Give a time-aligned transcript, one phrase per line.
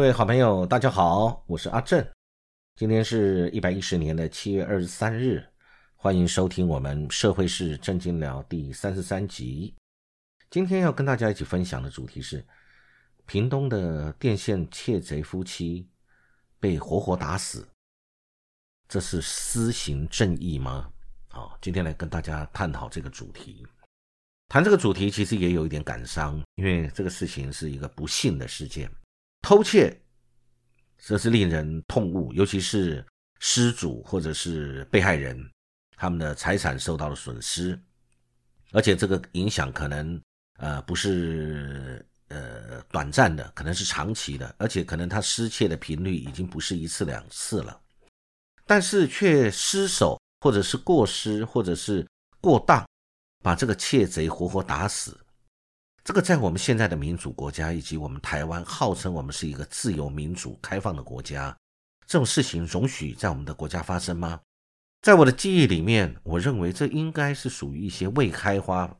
[0.00, 2.02] 各位好朋友，大家好，我是阿正。
[2.74, 5.46] 今天是一百一十年的七月二十三日，
[5.94, 9.74] 欢迎收听我们社会事正经聊第三十三集。
[10.48, 12.42] 今天要跟大家一起分享的主题是：
[13.26, 15.86] 屏东的电线窃贼夫妻
[16.58, 17.68] 被活活打死，
[18.88, 20.90] 这是私刑正义吗？
[21.28, 23.66] 好，今天来跟大家探讨这个主题。
[24.48, 28.90] 谈这个主题其实也有一点感伤，因为这个事情是一个不幸的事件。
[29.42, 30.00] 偷窃，
[30.98, 33.04] 这是令人痛恶，尤其是
[33.38, 35.50] 失主或者是被害人，
[35.96, 37.80] 他们的财产受到了损失，
[38.72, 40.20] 而且这个影响可能
[40.58, 47.80] 呃不是呃短暂的，可能是长期的，而且可能他失窃的频率已经不是一次两次了，
[48.66, 52.06] 但是却失手或者是过失或者是
[52.40, 52.88] 过当，
[53.42, 55.18] 把这个窃贼活活打死。
[56.02, 61.54] 这个在我们现在的民主国家，以及我们台湾号称我们是一个自由民主开放的国家，
[62.06, 64.40] 这种事情容许在我们的国家发生吗？
[65.02, 68.90] 在我的记忆里面，我认为这应该是属于一些未开花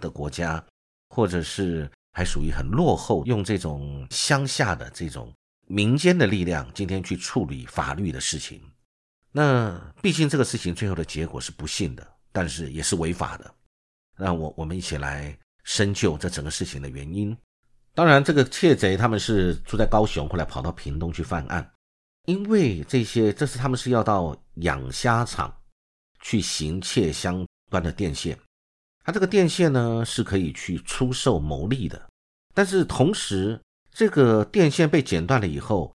[0.00, 0.64] 的国家，
[1.10, 5.32] 或者是还属于很落后，用这种乡下的这种
[5.66, 8.60] 民间的力量，今天去处理法律的事情。
[9.30, 13.54] 那毕竟这个事情最后的结果是不幸的，但是也是违法的。
[14.16, 15.38] 那我我们一起来。
[15.64, 17.36] 深究这整个事情的原因。
[17.94, 21.70] 当然，这个窃贼他们是住在高雄，后来跑到屏东去犯案。
[22.26, 25.52] 因为这些，这是他们是要到养虾场
[26.20, 28.38] 去行窃相关的电线。
[29.04, 32.08] 他这个电线呢是可以去出售牟利的，
[32.54, 35.92] 但是同时这个电线被剪断了以后，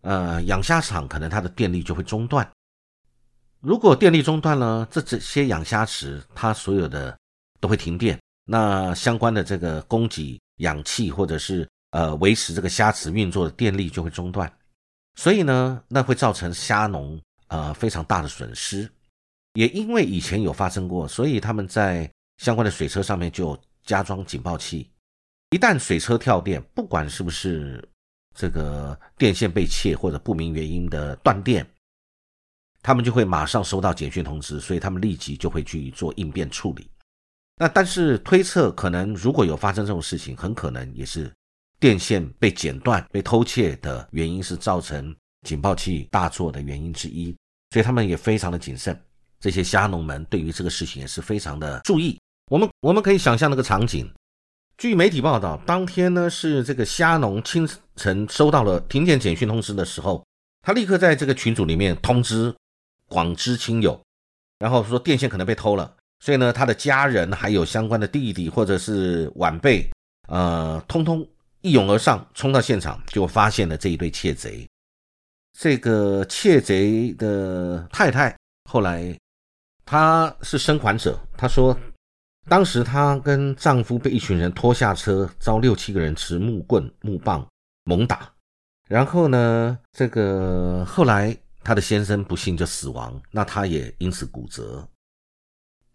[0.00, 2.50] 呃，养虾场可能它的电力就会中断。
[3.60, 7.16] 如果电力中断了，这这些养虾池它所有的
[7.60, 8.18] 都会停电。
[8.50, 14.50] 那相关的这个供给氧气或者是呃维持这个虾池运作的电力就会中断，
[15.16, 18.90] 所以呢，那会造成虾农呃非常大的损失。
[19.52, 24.88] 也因为以前有发生过，所以他们在相关的水车上面就加装警报器，
[25.50, 27.86] 一旦水车跳电，不管是不是
[28.34, 31.68] 这个电线被窃或者不明原因的断电，
[32.80, 36.88] 他们就会马上收到简讯通知，所以他们立即就会去做应变处理。
[37.58, 41.30] 那但是推测，可能如果有发生这种事情，很可能也是
[41.80, 47.34] 电线被剪断、被偷窃的原因，是造成警报器大作的原因之一。
[47.70, 48.98] 所以他们也非常的谨慎。
[49.40, 52.18] 这些虾农们对于这个事情也是非常的注意。
[52.50, 54.10] 我们我们可以想象那个场景。
[54.78, 60.24] 据媒体报道，当天呢是这个虾农清晨收到了停电简讯通知的时候，
[60.62, 62.54] 他立刻在这个群组里面通知
[63.08, 64.00] 广知亲友，
[64.60, 65.94] 然后说电线可能被偷了。
[66.20, 69.88] 所以呢，他的家人还有相关的弟弟或者是晚辈，
[70.28, 71.26] 呃，通通
[71.60, 74.66] 一涌而上，冲到现场，就发现了这一对窃贼。
[75.58, 78.36] 这个窃贼的太太
[78.70, 79.16] 后来，
[79.84, 81.76] 她是生还者，她说，
[82.48, 87.46] 当时她跟丈夫被一群人拖下车，遭六七个人持木棍、木棒
[87.84, 88.30] 猛打，
[88.88, 94.86] 然后呢，这个后来她的先生不幸就死亡，那她也因此骨折。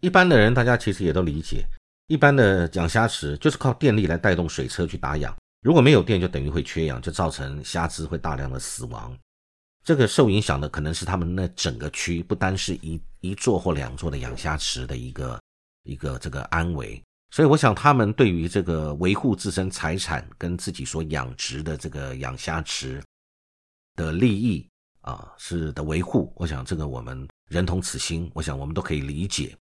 [0.00, 1.64] 一般的人，大家其实也都理解，
[2.08, 9.16] 一般的养虾池就是靠电力来带动水车去打氧，如果没有电，就等于会缺氧，就造成虾只会大量的死亡。
[9.84, 15.40] 这个受影响的可能是他们那整个区，不单是一一座或两座的养虾池的一个
[15.82, 17.02] 一个这个安危。
[17.30, 23.02] 所以，我想他们对于这个维护自身财产跟自己所养殖的这个养虾池
[23.96, 24.66] 的利益
[25.00, 29.56] 啊，是的维护，我想这个我们人同此心，我想我们都可以理解。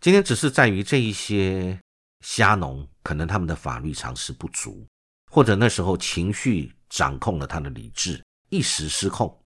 [0.00, 1.78] 今天只是在于这一些
[2.24, 4.86] 虾农，可能他们的法律常识不足，
[5.30, 9.38] 或者那时候情绪掌控了他的理智，一时失控，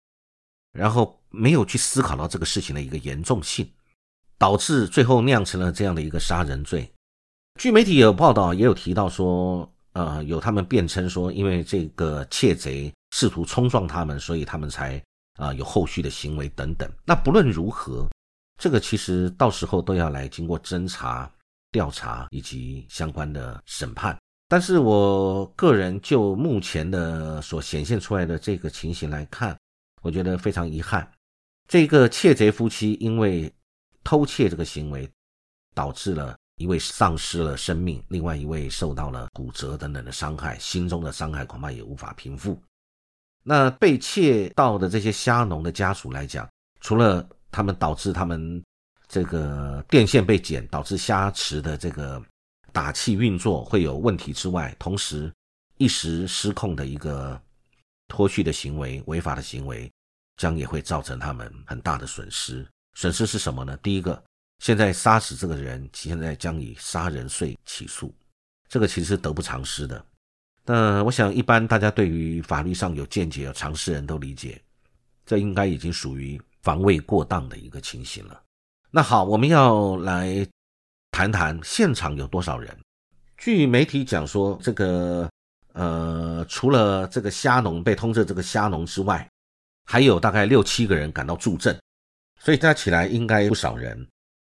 [0.70, 3.68] 然后没有去思考到这个事情的一个严重性，
[4.38, 6.88] 导致最后酿成了这样的一个杀人罪。
[7.58, 15.02] 据媒体有报道，也有提到说，呃，有他们辩称说，因为这个窃贼试图冲撞他们，所以他们才
[15.34, 16.88] 啊有后续的行为等等。
[17.04, 18.08] 那不论如何。
[18.64, 21.30] 这个其实到时候都要来经过侦查、
[21.70, 24.16] 调查以及相关的审判。
[24.48, 29.54] 但是我个人就目前的所显现出来的这个情形来看，
[30.00, 31.06] 我觉得非常遗憾。
[31.68, 33.52] 这个窃贼夫妻因为
[34.02, 35.06] 偷窃这个行为，
[35.74, 42.58] 导致了一位丧失了生命，另外一位受到了骨折等等的伤害，心中的伤害恐怕也无法平复。
[43.42, 46.48] 那被窃盗的这些虾农的家属来讲，
[46.80, 48.60] 除了他们导致他们
[49.06, 52.20] 这个电线被剪，导致虾池的这个
[52.72, 55.32] 打气运作会有问题之外，同时
[55.76, 57.40] 一时失控的一个
[58.08, 59.88] 脱序的行为、违法的行为，
[60.36, 62.66] 将也会造成他们很大的损失。
[62.94, 63.76] 损失是什么呢？
[63.76, 64.20] 第一个，
[64.58, 68.12] 现在杀死这个人，现在将以杀人罪起诉，
[68.68, 70.04] 这个其实是得不偿失的。
[70.64, 74.60] 那我想，一般大家对于法律上有见解、有常识人都理解，
[75.24, 78.40] 这应该已经属于防卫过当的一个情形了。
[78.90, 80.46] 那好，我们要来
[81.10, 82.74] 谈谈现场有多少人。
[83.36, 85.28] 据媒体讲说，这个
[85.74, 89.28] 呃，除了这个虾农被通知这个虾农之外，
[89.84, 91.78] 还有大概六七个人赶到助阵，
[92.40, 94.06] 所以加起来应该不少人。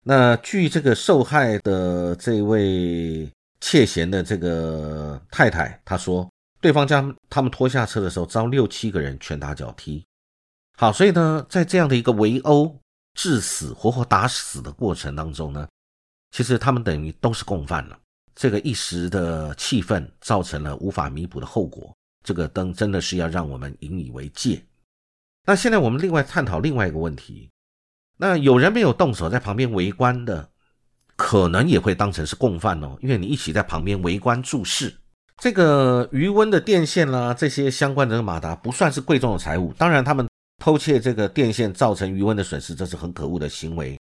[0.02, 3.28] 那据这个受害的这位
[3.60, 6.26] 窃嫌的这个太太她说，
[6.62, 10.02] 对方将他们拖下车的时候，遭六七个人拳打脚踢。
[10.78, 12.78] 好，所以呢，在这样的一个围殴。
[13.14, 15.66] 致死、活活打死的过程当中呢，
[16.30, 17.98] 其实他们等于都是共犯了。
[18.32, 21.92] 这个一时的气愤造成了无法弥补的后果，
[22.22, 24.64] 这个灯真的是要让我们引以为戒。
[25.44, 27.50] 那现在我们另外探讨另外一个问题：
[28.18, 30.48] 那有人没有动手在旁边围观的，
[31.16, 34.94] 可能也会当成是共犯哦，因为你一起在旁边围观注视。
[35.38, 40.27] 这个余温的电线啦，这些相关的马达不算是贵重的财物，当然他们。
[40.58, 43.98] 偷窃这个电线造成余温的损失，这是很可恶的行为。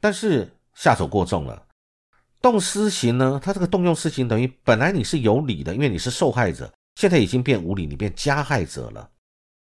[0.00, 1.66] 但是下手过重了，
[2.40, 3.40] 动私刑呢？
[3.42, 9.08] 他这个动用私刑等于本来你是有理的，因为你是受害者，现在已经变无理，你变加害者了。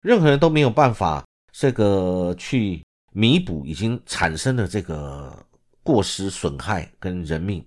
[0.02, 5.46] 任何人都没有办法这个去弥补已经产生的这个
[5.84, 7.64] 过失损害跟人命。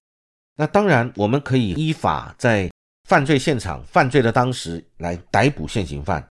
[0.56, 2.70] 那当然，我们可以依法在
[3.08, 6.26] 犯罪现场、犯罪的当时来逮捕现行犯。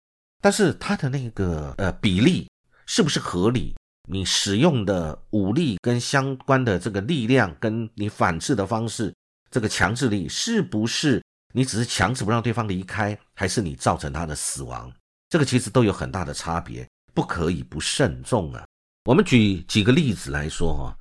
[0.40, 2.48] 但是他的那个呃比例
[2.86, 3.74] 是不是合理？
[4.10, 9.12] 你使用的武力跟相关的这个力量，跟你反制的方式，
[9.50, 14.90] 这个强制力是不是你只是强制不让对方离开，还是你造成他的死亡？
[15.28, 18.64] 这个其实都有很大的差别，不可以不慎重啊。
[19.04, 20.96] 我们举几个例子来说哈，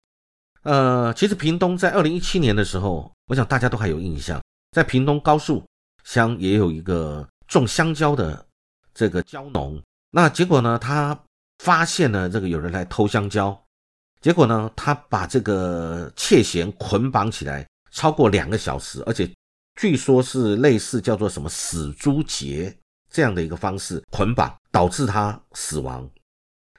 [0.64, 5.64] 呃，其实屏东在二零一七年的时候，我想大家都还有印象，在屏东高树
[6.04, 8.47] 乡也有一个种香蕉的。
[8.98, 9.80] 这个蕉农，
[10.10, 10.80] 那结果呢？
[10.80, 11.16] 他
[11.60, 13.56] 发现了这个有人来偷香蕉，
[14.22, 19.32] 结果呢，他把这个窃嫌捆绑起来超过两个小时，而且
[19.80, 22.76] 据说是类似叫做什么死猪节
[23.12, 26.10] 这样的一个方式捆绑，导致他死亡。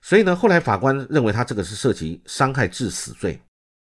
[0.03, 3.41] 所以呢，后来法官认为他这个是涉及伤害致死罪，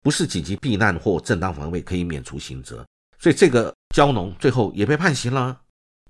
[0.03, 2.87] 不是紧急避难或正当防卫可以免除刑责，
[3.19, 5.59] 所以这个蕉农最后也被判刑了，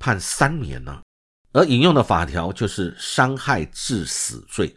[0.00, 1.00] 判三年呢。
[1.52, 4.76] 而引用的法条就是伤害致死罪，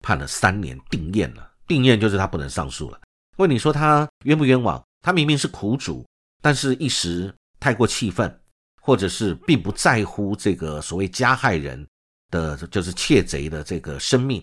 [0.00, 1.50] 判了三年定验了。
[1.66, 3.00] 定验就是他不能上诉了。
[3.36, 4.82] 问你说他冤不冤枉？
[5.02, 6.06] 他明明是苦主，
[6.40, 8.40] 但是一时太过气愤，
[8.80, 11.86] 或者是并不在乎这个所谓加害人
[12.30, 14.42] 的，就是窃贼的这个生命，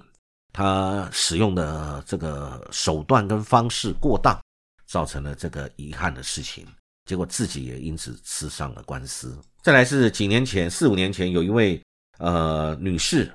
[0.53, 4.39] 他使用的这个手段跟方式过当，
[4.85, 6.67] 造成了这个遗憾的事情。
[7.05, 9.37] 结果自己也因此吃上了官司。
[9.63, 11.81] 再来是几年前，四五年前，有一位
[12.17, 13.31] 呃女士，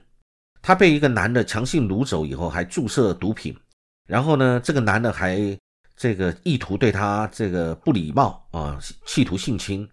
[0.61, 3.57] 她被一个男的强行掳走以后，还注射毒品，
[4.07, 5.58] 然后呢，这个男的还
[5.97, 9.89] 这个意图对她这个不礼貌啊，企图性侵。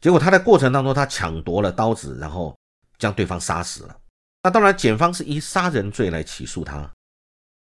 [0.00, 2.58] 结果他在过程当中，他抢夺了刀子，然后
[2.98, 3.96] 将对方杀死了。
[4.42, 6.90] 那当然，检方是以杀人罪来起诉他，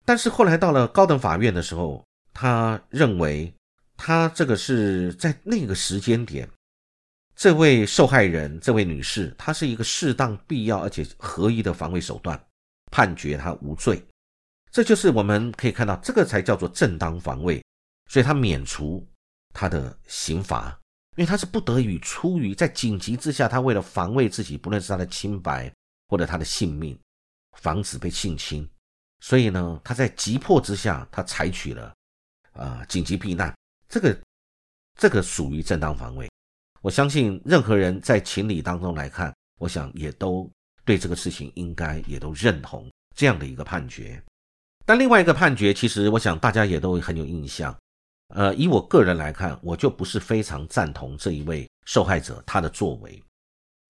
[0.05, 3.53] 但是后来到了高等法院的时候，他认为。
[4.03, 6.49] 他这个是在那个时间点，
[7.41, 12.39] 这位受害人，这位女士，她是一个适当、必要而且合宜的防卫手段，
[12.93, 14.05] 判决她无罪。
[14.71, 17.65] 这就是我们可以看到，这个才叫做正当防卫，
[18.11, 19.09] 所以她免除
[19.55, 20.79] 她的刑罚，
[21.17, 25.73] 因为她是不得已出于在紧急之下，她为了防卫自己，不论是她的清白
[26.09, 27.01] 或者她的性命，
[27.57, 28.69] 防止被性侵，
[29.21, 31.95] 所以呢，她在急迫之下，她采取了
[32.53, 33.57] 啊紧急避难。
[33.89, 34.21] 这个
[34.99, 36.29] 这个属于正当防卫，
[36.83, 40.51] 我相信任何人在情理当中来看，我想也都
[40.85, 44.23] 对这个事情应该也都认同这样的一个判决。
[44.87, 47.77] 但另外一个判决，其实我想大家也都很有印象。
[48.35, 53.23] 呃，以我个人来看，我就不是非常赞同这一位受害者他的作为，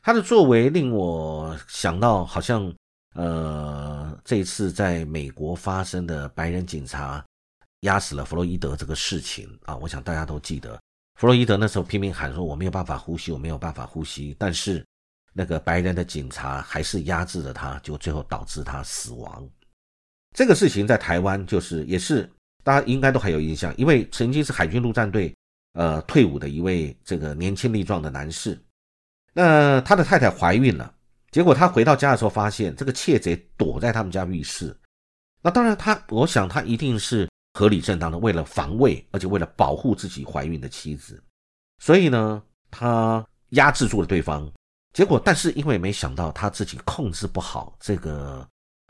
[0.02, 2.72] 他的作为令我想到好像
[3.14, 7.24] 呃这一次在美国发生的白人警察。
[7.80, 10.78] 压死了弗洛伊德这个事情啊，我想大家都记得，
[11.20, 14.82] 弗洛伊德那时候拼命喊说我没有办法呼吸，我没有办法呼吸，但是
[15.34, 19.46] 那个白人的警察还是压制着他，就最后导致他死亡。
[20.34, 22.26] 这个事情在台湾就是也是
[22.64, 25.36] 大家应该都还有印象，因为曾经是海军陆战队
[25.74, 28.58] 呃退伍的一位这个年轻力壮的男士，
[29.34, 30.90] 那他的太太怀孕了，
[31.32, 34.74] 结果他回到家的时候，发现这个窃贼躲在他们家浴室。
[35.42, 41.22] 那当然，他我想他一定是合理正当的，为了防卫，而且为了保护自己怀孕的妻子，
[41.78, 44.50] 所以呢，他压制住了对方。
[44.92, 48.46] 结果，但是因为没想到他自己控制不好这个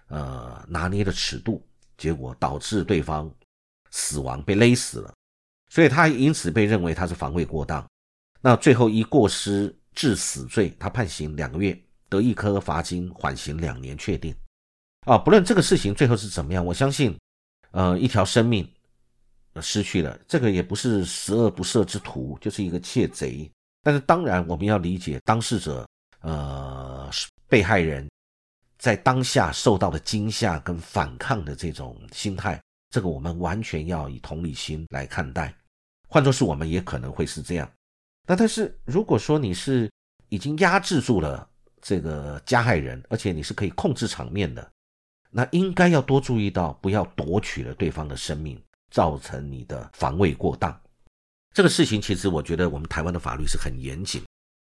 [0.08, 1.62] 呃拿捏的尺度，
[1.98, 3.30] 结果导致对方
[3.90, 5.12] 死亡，被勒死了。
[5.68, 7.86] 所以他因此被认为他是防卫过当。
[8.40, 14.34] 那最后以过失致死罪，他判刑两个月，得一颗罚金，缓刑两年，确定。
[15.06, 17.14] 啊，不论这个事情最后是怎么样，我相信，
[17.72, 18.68] 呃，一条生命
[19.60, 23.50] 失去了，这个也不是十恶不赦之徒，就是一个窃贼。
[23.82, 25.88] 但是当然，我们要理解当事者，
[26.20, 27.10] 呃，
[27.48, 28.08] 被害人，
[28.78, 32.60] 在当下受到的惊吓跟反抗的这种心态，
[32.90, 35.54] 这个我们完全要以同理心来看待。
[36.08, 37.70] 换作是我们，也可能会是这样。
[38.26, 39.90] 那但是如果说你是
[40.28, 41.48] 已经压制住了
[41.80, 44.70] 这个加害人，而且你是可以控制场面的，
[45.30, 48.60] 那应该要多注意到，不要夺取了对方的生命，
[48.90, 50.78] 造成你的防卫过当。
[51.54, 54.22] 这个事情其实我觉得我们台湾的法律是很严谨，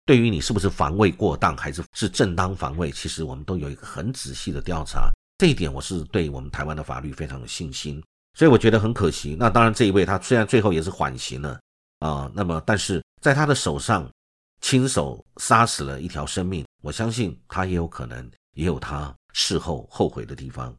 [0.04, 5.10] 对于你是不是防卫过当，还是是正当防卫，其实我们都有一个很仔细的调查。
[5.38, 8.02] 这一点我是对我们台湾的法律非常有信心。
[8.36, 9.36] 所以我觉得很可惜。
[9.36, 11.58] 那当然，这一位他虽然最后也是缓刑了
[11.98, 14.08] 啊，那么但是在他的手上
[14.60, 20.74] 亲手杀死了一条生命，我相信他也有可能也有他事后后悔的地方。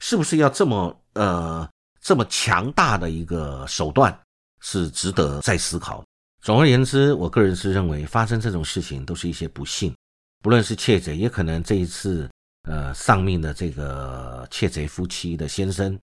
[0.00, 1.68] 是不是要这么呃
[2.00, 4.16] 这么强大的一个手段，
[4.60, 6.04] 是值得再思考。
[6.42, 9.96] 总而言之，我个人是认为发生这种事情都是一些不幸，
[10.42, 12.28] 不论是窃贼，也可能这一次
[12.68, 15.98] 呃丧命的这个窃贼夫妻的先生。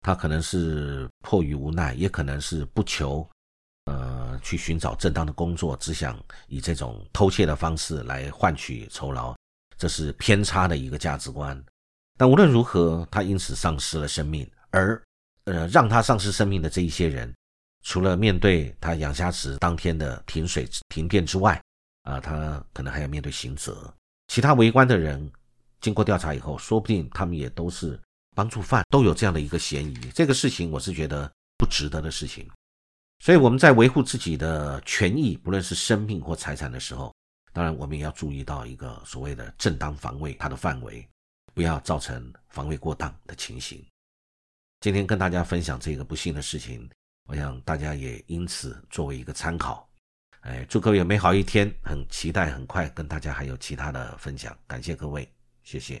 [0.00, 3.28] 他可能是迫于无奈，也可能是不求，
[3.86, 9.36] 呃，去寻找正当的工作，只想以这种偷窃的方式来换取酬劳，
[9.78, 11.58] 这是偏差的一个价值观。
[12.18, 15.00] 但无论如何，他因此丧失了生命，而
[15.44, 17.32] 呃，让他丧失生命的这一些人，
[17.84, 21.58] 除了面对他养虾池当天的停水停电之外，
[22.02, 23.90] 啊，他可能还要面对刑责。
[24.26, 25.30] 其他围观的人，
[25.80, 27.98] 经过调查以后，说不定他们也都是。
[28.34, 32.48] 帮助犯都有这样的一个嫌疑，这个事情我是觉得不值得的事情，
[33.18, 37.12] 所以我们在维护自己的权益，不论是生命或财产的时候，
[37.58, 41.04] 当然我们也要注意到一个所谓的正当防卫它的范围，
[41.54, 43.84] 不要造成防卫过当的情形。
[44.78, 46.88] 今天跟大家分享这个不幸的事情，
[47.26, 49.90] 我想大家也因此作为一个参考。
[50.42, 55.28] 哎，祝各位美好一天，很期待很快跟大家还有其他的分享，感谢各位，
[55.64, 56.00] 谢谢。